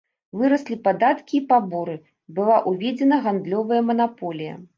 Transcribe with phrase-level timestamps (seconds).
[0.39, 1.95] Выраслі падаткі і паборы,
[2.41, 4.59] была ўведзена гандлёвая манаполія.